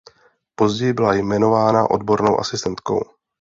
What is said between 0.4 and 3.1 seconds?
Později byla jmenována odbornou asistentkou.